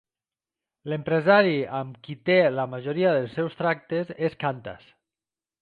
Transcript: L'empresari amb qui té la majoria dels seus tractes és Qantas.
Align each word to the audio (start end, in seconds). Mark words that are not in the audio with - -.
L'empresari 0.93 1.59
amb 1.81 1.99
qui 2.07 2.17
té 2.31 2.39
la 2.55 2.67
majoria 2.73 3.13
dels 3.19 3.39
seus 3.41 3.61
tractes 3.63 4.13
és 4.31 4.39
Qantas. 4.47 4.93